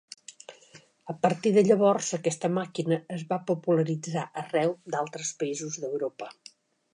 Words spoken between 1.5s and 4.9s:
de llavors aquesta màquina es va popularitzar arreu